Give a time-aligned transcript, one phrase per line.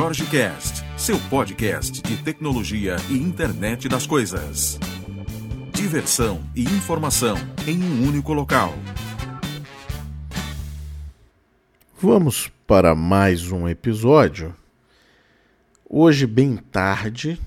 [0.00, 4.78] Jorge Cast, seu podcast de tecnologia e internet das coisas.
[5.74, 8.72] Diversão e informação em um único local.
[12.00, 14.56] Vamos para mais um episódio.
[15.86, 17.38] Hoje, bem tarde,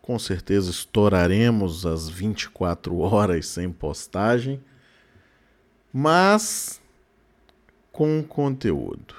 [0.00, 4.62] com certeza estouraremos as 24 horas sem postagem,
[5.92, 6.80] mas
[7.92, 9.14] com conteúdo,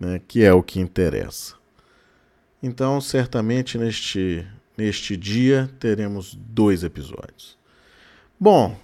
[0.00, 1.61] né, que é o que interessa.
[2.62, 7.58] Então, certamente neste, neste dia teremos dois episódios.
[8.38, 8.78] Bom,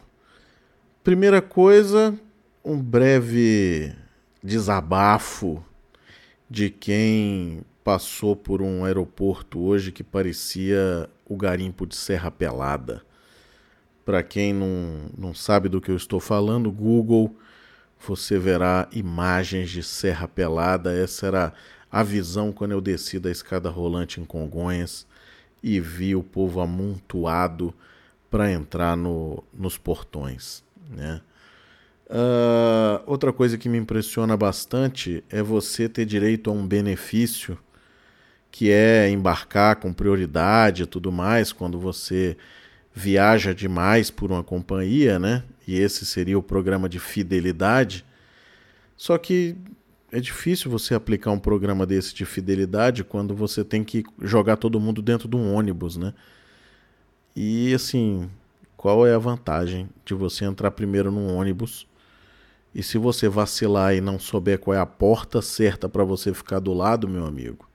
[1.05, 2.19] primeira coisa,
[2.65, 3.95] um breve
[4.43, 5.65] desabafo
[6.51, 13.03] de quem passou por um aeroporto hoje que parecia o garimpo de Serra Pelada.
[14.05, 17.37] Para quem não, não sabe do que eu estou falando, Google,
[17.99, 20.93] você verá imagens de Serra Pelada.
[20.93, 21.53] Essa era
[21.91, 25.07] a visão quando eu desci da escada rolante em Congonhas
[25.63, 27.75] e vi o povo amontoado
[28.31, 30.63] para entrar no, nos portões.
[30.91, 31.21] Né?
[32.07, 37.59] Uh, outra coisa que me impressiona bastante é você ter direito a um benefício
[38.51, 42.37] que é embarcar com prioridade e tudo mais quando você
[42.95, 45.45] viaja demais por uma companhia, né?
[45.67, 48.05] E esse seria o programa de fidelidade.
[48.97, 49.55] Só que
[50.11, 54.81] é difícil você aplicar um programa desse de fidelidade quando você tem que jogar todo
[54.81, 56.15] mundo dentro de um ônibus, né?
[57.37, 58.29] E assim,
[58.77, 61.87] qual é a vantagem de você entrar primeiro num ônibus
[62.75, 66.59] e se você vacilar e não souber qual é a porta certa para você ficar
[66.59, 67.69] do lado, meu amigo,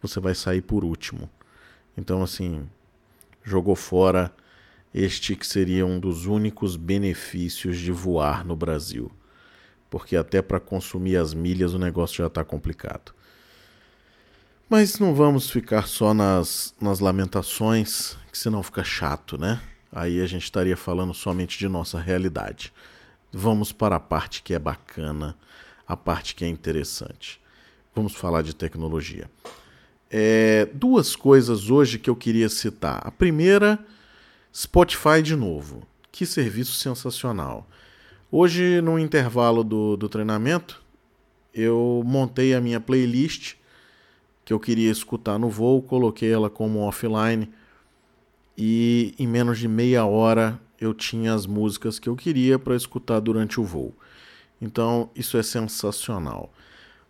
[0.00, 1.28] você vai sair por último.
[1.96, 2.68] Então, assim,
[3.42, 4.32] jogou fora
[4.94, 9.10] este que seria um dos únicos benefícios de voar no Brasil.
[9.90, 13.12] Porque até para consumir as milhas o negócio já está complicado.
[14.68, 19.60] Mas não vamos ficar só nas, nas lamentações, que senão fica chato, né?
[19.92, 22.72] Aí a gente estaria falando somente de nossa realidade.
[23.32, 25.36] Vamos para a parte que é bacana,
[25.86, 27.40] a parte que é interessante.
[27.94, 29.30] Vamos falar de tecnologia.
[30.10, 33.00] É, duas coisas hoje que eu queria citar.
[33.04, 33.78] A primeira,
[34.54, 35.86] Spotify de novo.
[36.10, 37.68] Que serviço sensacional.
[38.30, 40.82] Hoje, no intervalo do, do treinamento,
[41.54, 43.54] eu montei a minha playlist
[44.44, 47.48] que eu queria escutar no voo, coloquei ela como offline
[48.58, 53.20] e em menos de meia hora eu tinha as músicas que eu queria para escutar
[53.20, 53.94] durante o voo.
[54.60, 56.52] Então, isso é sensacional.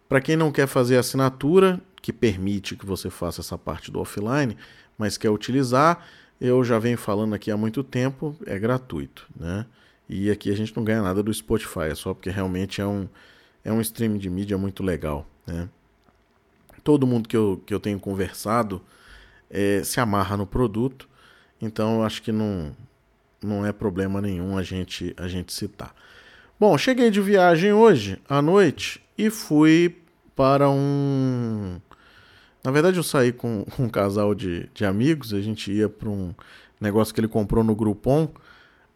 [0.09, 4.55] Para quem não quer fazer assinatura, que permite que você faça essa parte do offline,
[4.99, 6.07] mas quer utilizar,
[6.39, 9.65] eu já venho falando aqui há muito tempo, é gratuito, né?
[10.09, 13.09] E aqui a gente não ganha nada do Spotify, é só porque realmente é um,
[13.65, 15.69] é um streaming de mídia muito legal, né?
[16.85, 18.81] Todo mundo que eu, que eu tenho conversado
[19.51, 21.09] é, se amarra no produto,
[21.61, 22.77] então eu acho que não,
[23.43, 25.93] não é problema nenhum a gente, a gente citar.
[26.61, 29.97] Bom, cheguei de viagem hoje à noite e fui
[30.37, 31.81] para um
[32.67, 36.09] na verdade, eu saí com, com um casal de, de amigos, a gente ia para
[36.09, 36.35] um
[36.81, 38.29] negócio que ele comprou no Groupon,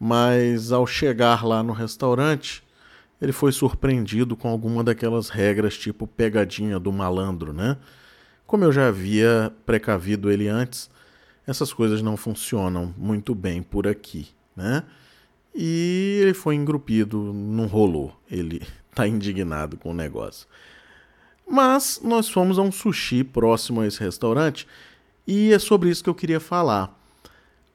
[0.01, 2.65] mas ao chegar lá no restaurante,
[3.21, 7.77] ele foi surpreendido com alguma daquelas regras tipo pegadinha do malandro, né?
[8.47, 10.89] Como eu já havia precavido ele antes,
[11.47, 14.85] essas coisas não funcionam muito bem por aqui, né?
[15.55, 18.19] E ele foi engrupido, não rolou.
[18.31, 18.63] Ele
[18.95, 20.49] tá indignado com o negócio.
[21.47, 24.67] Mas nós fomos a um sushi próximo a esse restaurante
[25.27, 27.00] e é sobre isso que eu queria falar.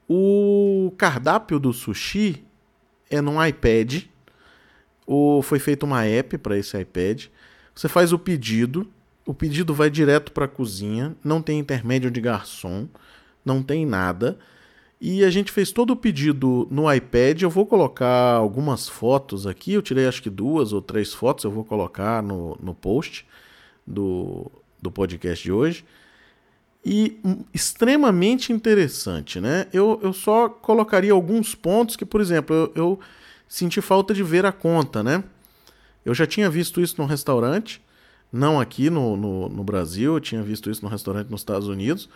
[0.08, 2.44] O cardápio do sushi
[3.10, 4.04] é num iPad.
[5.06, 7.26] Ou foi feita uma app para esse iPad.
[7.74, 8.88] Você faz o pedido,
[9.24, 12.88] o pedido vai direto para a cozinha, não tem intermédio de garçom,
[13.44, 14.38] não tem nada.
[15.00, 17.42] E a gente fez todo o pedido no iPad.
[17.42, 19.72] Eu vou colocar algumas fotos aqui.
[19.72, 23.26] Eu tirei acho que duas ou três fotos, eu vou colocar no, no post
[23.86, 24.50] do,
[24.80, 25.84] do podcast de hoje.
[26.88, 27.18] E
[27.52, 29.66] extremamente interessante, né?
[29.72, 33.00] Eu, eu só colocaria alguns pontos que, por exemplo, eu, eu
[33.48, 35.24] senti falta de ver a conta, né?
[36.04, 37.82] Eu já tinha visto isso num restaurante,
[38.32, 42.08] não aqui no, no, no, Brasil, eu tinha visto isso no restaurante nos Estados Unidos,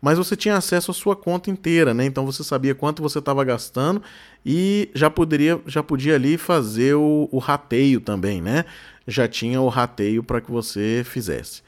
[0.00, 2.06] mas você tinha acesso à sua conta inteira, né?
[2.06, 4.02] Então você sabia quanto você estava gastando
[4.44, 8.64] e já poderia, já podia ali fazer o, o rateio também, né?
[9.06, 11.62] já tinha o rateio para que você fizesse.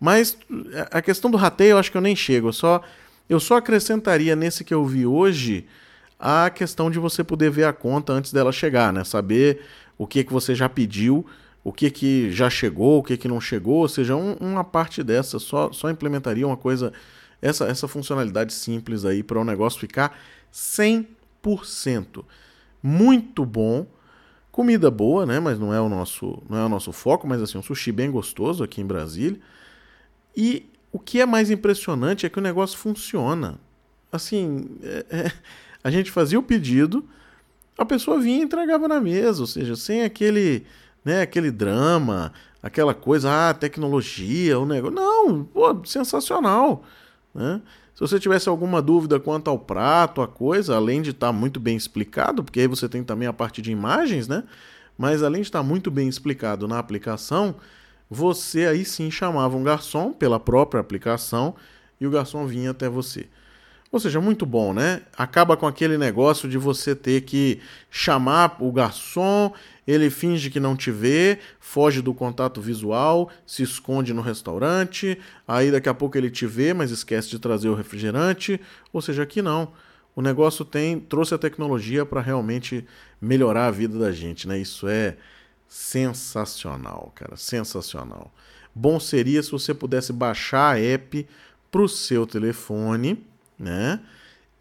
[0.00, 0.36] Mas
[0.90, 2.82] a questão do rateio eu acho que eu nem chego, eu só,
[3.28, 5.66] eu só acrescentaria nesse que eu vi hoje
[6.18, 9.04] a questão de você poder ver a conta antes dela chegar, né?
[9.04, 9.60] Saber
[9.96, 11.26] o que, que você já pediu,
[11.62, 15.02] o que, que já chegou, o que, que não chegou, ou seja, um, uma parte
[15.02, 16.92] dessa só, só implementaria uma coisa,
[17.42, 20.18] essa, essa funcionalidade simples aí para o negócio ficar
[20.52, 22.24] 100%.
[22.82, 23.86] Muito bom,
[24.50, 25.38] comida boa, né?
[25.40, 28.10] Mas não é o nosso, não é o nosso foco, mas assim, um sushi bem
[28.10, 29.38] gostoso aqui em Brasília.
[30.40, 33.58] E o que é mais impressionante é que o negócio funciona.
[34.12, 35.32] Assim, é, é,
[35.82, 37.04] a gente fazia o pedido,
[37.76, 40.64] a pessoa vinha e entregava na mesa, ou seja, sem aquele
[41.04, 42.32] né, aquele drama,
[42.62, 44.94] aquela coisa, ah, tecnologia, o negócio.
[44.94, 46.84] Não, pô, sensacional.
[47.34, 47.60] Né?
[47.92, 51.58] Se você tivesse alguma dúvida quanto ao prato, a coisa, além de estar tá muito
[51.58, 54.44] bem explicado, porque aí você tem também a parte de imagens, né?
[54.96, 57.56] Mas além de estar tá muito bem explicado na aplicação,
[58.10, 61.54] você aí sim chamava um garçom pela própria aplicação
[62.00, 63.28] e o garçom vinha até você.
[63.90, 65.00] Ou seja, muito bom, né?
[65.16, 67.58] Acaba com aquele negócio de você ter que
[67.90, 69.52] chamar o garçom,
[69.86, 75.70] ele finge que não te vê, foge do contato visual, se esconde no restaurante, aí
[75.70, 78.60] daqui a pouco ele te vê, mas esquece de trazer o refrigerante.
[78.92, 79.72] Ou seja, aqui não.
[80.14, 82.84] O negócio tem trouxe a tecnologia para realmente
[83.18, 84.58] melhorar a vida da gente, né?
[84.58, 85.16] Isso é
[85.68, 88.32] sensacional, cara, sensacional.
[88.74, 91.26] Bom seria se você pudesse baixar a app
[91.70, 93.24] para o seu telefone
[93.58, 94.00] né?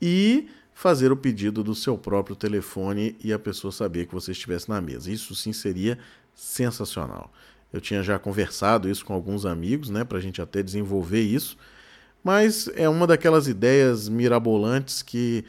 [0.01, 4.69] E fazer o pedido do seu próprio telefone e a pessoa saber que você estivesse
[4.69, 5.11] na mesa.
[5.11, 5.97] Isso sim seria
[6.35, 7.31] sensacional.
[7.71, 11.57] Eu tinha já conversado isso com alguns amigos, né, para a gente até desenvolver isso,
[12.23, 15.43] mas é uma daquelas ideias mirabolantes que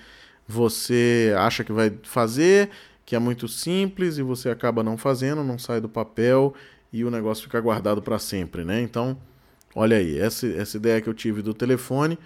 [0.46, 2.70] você acha que vai fazer,
[3.08, 6.52] que é muito simples e você acaba não fazendo, não sai do papel
[6.92, 8.82] e o negócio fica guardado para sempre, né?
[8.82, 9.16] Então,
[9.74, 12.18] olha aí, essa, essa ideia que eu tive do telefone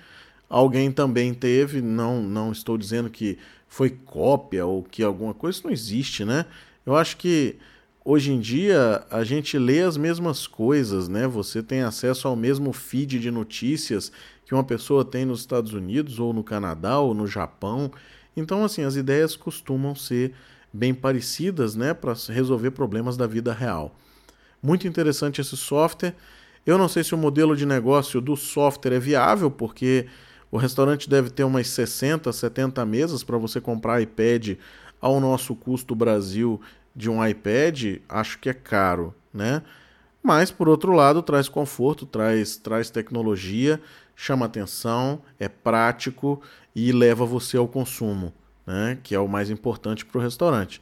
[0.51, 3.39] alguém também teve, não, não estou dizendo que
[3.69, 6.47] foi cópia ou que alguma coisa, isso não existe, né?
[6.85, 7.59] Eu acho que
[8.05, 11.29] hoje em dia a gente lê as mesmas coisas, né?
[11.29, 14.11] Você tem acesso ao mesmo feed de notícias
[14.45, 17.93] que uma pessoa tem nos Estados Unidos ou no Canadá ou no Japão.
[18.37, 20.35] Então, assim, as ideias costumam ser
[20.73, 23.95] bem parecidas, né, para resolver problemas da vida real.
[24.63, 26.15] Muito interessante esse software.
[26.65, 30.07] Eu não sei se o modelo de negócio do software é viável, porque
[30.51, 34.57] o restaurante deve ter umas 60, 70 mesas para você comprar iPad
[35.01, 36.61] ao nosso custo Brasil
[36.95, 39.63] de um iPad, acho que é caro, né?
[40.23, 43.81] Mas por outro lado, traz conforto, traz traz tecnologia,
[44.15, 46.41] chama atenção, é prático
[46.77, 48.33] e leva você ao consumo,
[48.67, 48.99] né?
[49.03, 50.81] Que é o mais importante para o restaurante,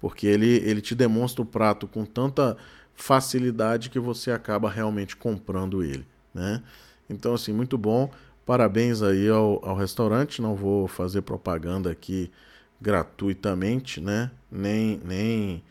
[0.00, 2.56] porque ele ele te demonstra o prato com tanta
[2.94, 6.62] facilidade que você acaba realmente comprando ele, né?
[7.08, 8.10] Então assim, muito bom.
[8.46, 10.42] Parabéns aí ao, ao restaurante.
[10.42, 12.30] Não vou fazer propaganda aqui
[12.80, 14.30] gratuitamente, né?
[14.50, 15.62] Nem, nem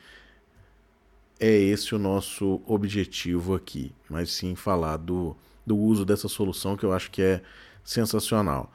[1.40, 5.36] é esse o nosso objetivo aqui, mas sim falar do,
[5.66, 7.42] do uso dessa solução que eu acho que é
[7.84, 8.72] sensacional.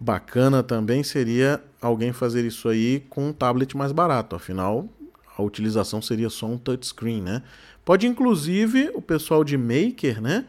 [0.00, 4.88] Bacana também seria alguém fazer isso aí com um tablet mais barato, afinal
[5.36, 7.42] a utilização seria só um touchscreen, né?
[7.84, 10.44] Pode inclusive o pessoal de Maker, né?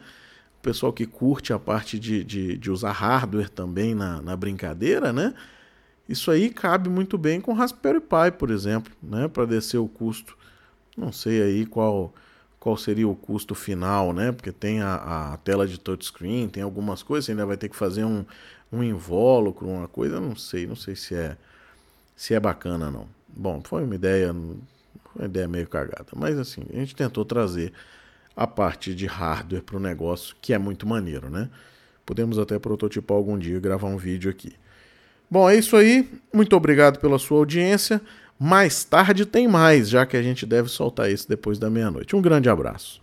[0.62, 5.34] pessoal que curte a parte de, de, de usar hardware também na, na, brincadeira, né?
[6.08, 9.26] Isso aí cabe muito bem com Raspberry Pi, por exemplo, né?
[9.28, 10.36] Para descer o custo.
[10.96, 12.14] Não sei aí qual,
[12.60, 14.30] qual seria o custo final, né?
[14.30, 17.76] Porque tem a, a tela de touchscreen, tem algumas coisas, você ainda vai ter que
[17.76, 18.24] fazer um,
[18.72, 21.36] um invólucro, uma coisa, não sei, não sei se é
[22.16, 23.06] se é bacana não.
[23.28, 27.72] Bom, foi uma ideia, uma ideia meio cagada, mas assim, a gente tentou trazer
[28.36, 31.50] a parte de hardware para o negócio, que é muito maneiro, né?
[32.06, 34.54] Podemos até prototipar algum dia e gravar um vídeo aqui.
[35.30, 36.08] Bom, é isso aí.
[36.32, 38.00] Muito obrigado pela sua audiência.
[38.38, 42.16] Mais tarde tem mais, já que a gente deve soltar isso depois da meia-noite.
[42.16, 43.01] Um grande abraço.